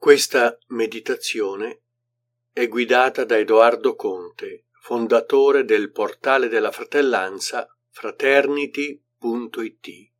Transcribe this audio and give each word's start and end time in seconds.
Questa 0.00 0.58
meditazione 0.68 1.82
è 2.54 2.66
guidata 2.68 3.26
da 3.26 3.36
Edoardo 3.36 3.96
Conte, 3.96 4.64
fondatore 4.80 5.66
del 5.66 5.92
portale 5.92 6.48
della 6.48 6.70
fratellanza 6.70 7.68
fraternity.it. 7.90 10.10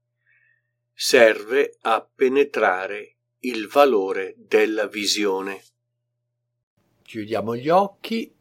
Serve 0.92 1.78
a 1.80 2.06
penetrare 2.14 3.16
il 3.38 3.68
valore 3.68 4.34
della 4.36 4.86
visione. 4.86 5.64
Chiudiamo 7.02 7.56
gli 7.56 7.70
occhi, 7.70 8.36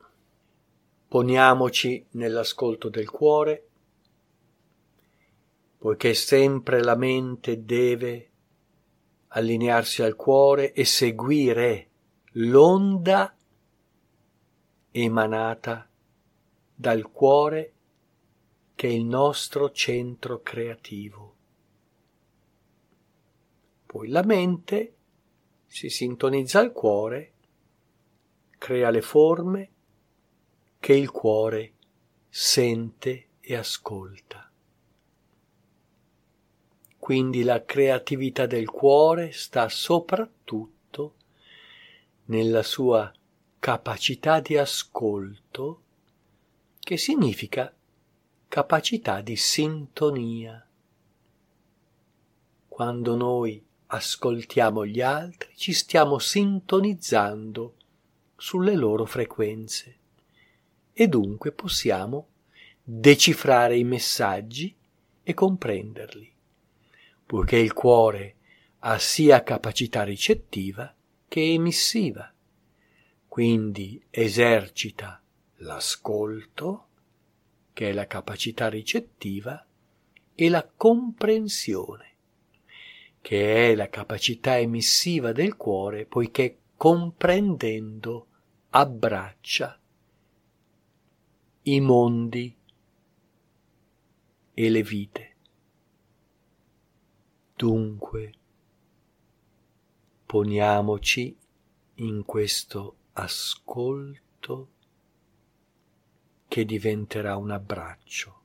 poniamoci 1.07 2.05
nell'ascolto 2.11 2.89
del 2.89 3.09
cuore, 3.09 3.69
poiché 5.77 6.13
sempre 6.13 6.83
la 6.83 6.97
mente 6.97 7.63
deve 7.63 8.28
allinearsi 9.29 10.01
al 10.01 10.15
cuore 10.15 10.73
e 10.73 10.85
seguire 10.85 11.89
l'onda 12.33 13.35
emanata 14.91 15.87
dal 16.73 17.11
cuore 17.11 17.73
che 18.75 18.87
è 18.87 18.91
il 18.91 19.03
nostro 19.03 19.71
centro 19.71 20.41
creativo. 20.41 21.35
Poi 23.85 24.07
la 24.07 24.23
mente 24.23 24.95
si 25.65 25.89
sintonizza 25.89 26.59
al 26.59 26.71
cuore, 26.71 27.33
crea 28.57 28.89
le 28.89 29.01
forme 29.01 29.69
che 30.79 30.93
il 30.93 31.11
cuore 31.11 31.73
sente 32.29 33.27
e 33.39 33.55
ascolta. 33.55 34.48
Quindi 37.09 37.41
la 37.41 37.65
creatività 37.65 38.45
del 38.45 38.69
cuore 38.69 39.31
sta 39.31 39.67
soprattutto 39.67 41.15
nella 42.25 42.61
sua 42.61 43.11
capacità 43.57 44.39
di 44.39 44.55
ascolto, 44.55 45.81
che 46.79 46.97
significa 46.97 47.73
capacità 48.47 49.21
di 49.21 49.35
sintonia. 49.35 50.63
Quando 52.67 53.15
noi 53.15 53.59
ascoltiamo 53.87 54.85
gli 54.85 55.01
altri 55.01 55.53
ci 55.55 55.73
stiamo 55.73 56.19
sintonizzando 56.19 57.73
sulle 58.37 58.75
loro 58.75 59.05
frequenze 59.05 59.97
e 60.93 61.07
dunque 61.07 61.53
possiamo 61.53 62.27
decifrare 62.83 63.75
i 63.79 63.83
messaggi 63.83 64.75
e 65.23 65.33
comprenderli 65.33 66.37
poiché 67.29 67.57
il 67.57 67.73
cuore 67.73 68.37
ha 68.79 68.97
sia 68.97 69.43
capacità 69.43 70.03
ricettiva 70.03 70.91
che 71.27 71.53
emissiva, 71.53 72.33
quindi 73.27 74.03
esercita 74.09 75.21
l'ascolto, 75.57 76.87
che 77.71 77.89
è 77.89 77.93
la 77.93 78.07
capacità 78.07 78.67
ricettiva, 78.67 79.63
e 80.33 80.49
la 80.49 80.67
comprensione, 80.75 82.15
che 83.21 83.73
è 83.73 83.75
la 83.75 83.89
capacità 83.89 84.57
emissiva 84.57 85.31
del 85.31 85.55
cuore, 85.55 86.07
poiché 86.07 86.57
comprendendo 86.75 88.25
abbraccia 88.71 89.79
i 91.61 91.79
mondi 91.79 92.57
e 94.51 94.69
le 94.71 94.81
vite. 94.81 95.28
Dunque, 97.59 98.33
poniamoci 100.25 101.37
in 101.95 102.23
questo 102.23 102.95
ascolto 103.11 104.69
che 106.47 106.63
diventerà 106.63 107.35
un 107.35 107.51
abbraccio 107.51 108.41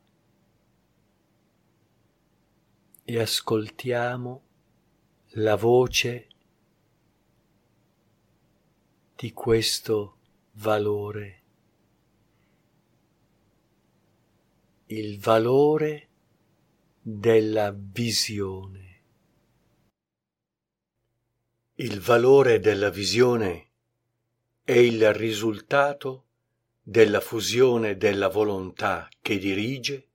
e 3.05 3.21
ascoltiamo 3.21 4.43
la 5.35 5.55
voce 5.55 6.29
di 9.15 9.33
questo 9.33 10.17
valore, 10.55 11.43
il 14.87 15.21
valore 15.21 16.09
della 17.01 17.71
visione. 17.71 18.94
Il 21.84 22.00
valore 22.00 22.61
della 22.61 22.89
visione 22.89 23.69
è 24.65 24.72
il 24.72 25.12
risultato 25.12 26.25
della 26.81 27.21
fusione 27.21 27.99
della 27.99 28.28
volontà 28.28 29.06
che 29.21 29.37
dirige 29.37 30.06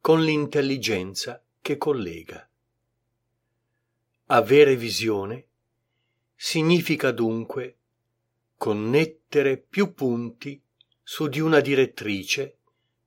con 0.00 0.24
l'intelligenza 0.24 1.44
che 1.60 1.76
collega. 1.76 2.48
Avere 4.28 4.74
visione 4.74 5.46
significa 6.34 7.10
dunque 7.10 7.76
connettere 8.56 9.58
più 9.58 9.92
punti 9.92 10.58
su 11.02 11.28
di 11.28 11.40
una 11.40 11.60
direttrice 11.60 12.56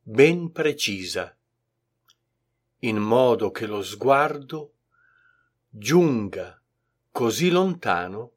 ben 0.04 0.52
precisa, 0.52 1.36
in 2.82 2.98
modo 2.98 3.50
che 3.50 3.66
lo 3.66 3.82
sguardo 3.82 4.74
giunga 5.68 6.60
così 7.16 7.50
lontano 7.50 8.34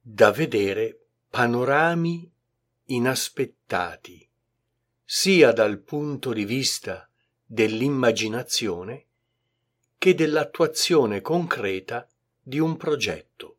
da 0.00 0.30
vedere 0.30 1.08
panorami 1.28 2.30
inaspettati, 2.84 4.30
sia 5.04 5.50
dal 5.50 5.80
punto 5.80 6.32
di 6.32 6.44
vista 6.44 7.10
dell'immaginazione 7.44 9.06
che 9.98 10.14
dell'attuazione 10.14 11.20
concreta 11.20 12.08
di 12.40 12.60
un 12.60 12.76
progetto. 12.76 13.56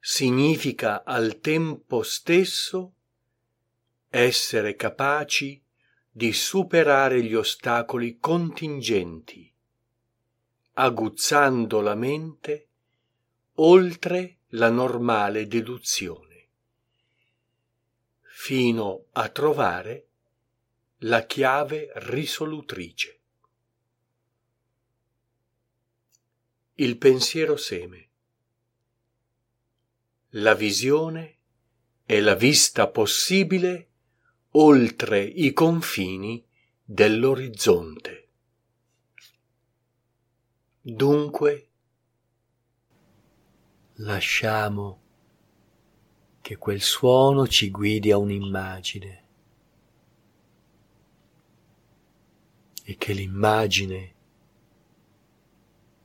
Significa 0.00 1.04
al 1.04 1.40
tempo 1.40 2.02
stesso 2.02 2.94
essere 4.08 4.76
capaci 4.76 5.62
di 6.10 6.32
superare 6.32 7.22
gli 7.22 7.34
ostacoli 7.34 8.16
contingenti 8.18 9.52
aguzzando 10.78 11.80
la 11.80 11.94
mente 11.94 12.68
oltre 13.54 14.40
la 14.48 14.68
normale 14.68 15.46
deduzione, 15.46 16.48
fino 18.20 19.06
a 19.12 19.28
trovare 19.30 20.08
la 20.98 21.24
chiave 21.24 21.90
risolutrice. 21.94 23.20
Il 26.74 26.98
pensiero 26.98 27.56
seme. 27.56 28.08
La 30.30 30.54
visione 30.54 31.38
è 32.04 32.20
la 32.20 32.34
vista 32.34 32.86
possibile 32.88 33.88
oltre 34.50 35.22
i 35.22 35.54
confini 35.54 36.46
dell'orizzonte. 36.84 38.25
Dunque, 40.88 41.68
lasciamo 43.94 45.00
che 46.40 46.56
quel 46.58 46.80
suono 46.80 47.48
ci 47.48 47.72
guidi 47.72 48.12
a 48.12 48.18
un'immagine 48.18 49.24
e 52.84 52.96
che 52.96 53.12
l'immagine 53.14 54.14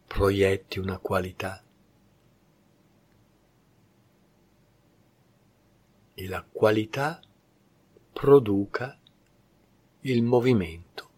proietti 0.08 0.80
una 0.80 0.98
qualità. 0.98 1.64
E 6.16 6.28
la 6.28 6.44
qualità 6.44 7.22
produca 8.12 9.00
il 10.00 10.24
movimento 10.24 11.10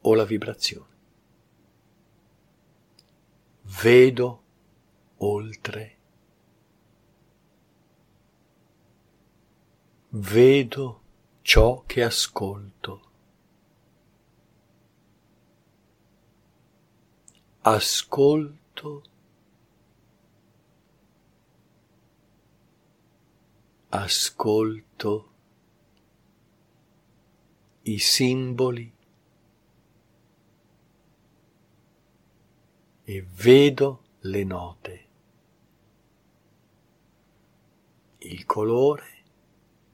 o 0.00 0.14
la 0.14 0.24
vibrazione. 0.24 0.91
Vedo 3.80 4.42
oltre. 5.16 5.96
Vedo 10.10 11.02
ciò 11.40 11.82
che 11.86 12.02
ascolto. 12.02 13.10
Ascolto. 17.62 19.02
Ascolto 23.88 25.30
i 27.84 27.98
simboli 27.98 28.92
e 33.04 33.26
vedo 33.28 34.02
le 34.20 34.44
note, 34.44 35.06
il 38.18 38.44
colore 38.46 39.24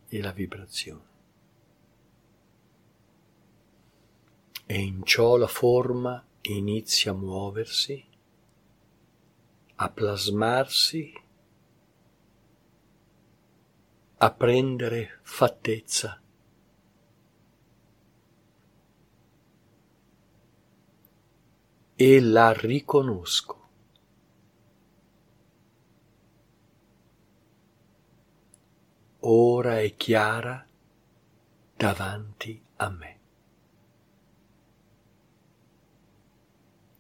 e 0.09 0.21
la 0.21 0.33
vibrazione. 0.33 1.07
E 4.67 4.79
in 4.79 5.03
ciò 5.05 5.37
la 5.37 5.47
forma 5.47 6.23
inizia 6.43 7.13
a 7.13 7.15
muoversi, 7.15 8.05
a 9.77 9.89
plasmarsi, 9.91 11.13
a 14.19 14.31
prendere 14.33 15.21
fattezza. 15.23 16.21
E 22.01 22.21
la 22.21 22.53
riconosco. 22.53 23.59
ora 29.31 29.81
è 29.81 29.95
chiara 29.97 30.67
davanti 31.77 32.63
a 32.77 32.89
me. 32.89 33.17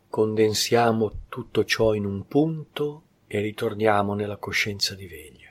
Condensiamo 0.08 1.20
tutto 1.28 1.64
ciò 1.64 1.94
in 1.94 2.04
un 2.04 2.26
punto 2.26 3.02
e 3.26 3.40
ritorniamo 3.40 4.14
nella 4.14 4.36
coscienza 4.36 4.94
di 4.94 5.06
veglia. 5.06 5.47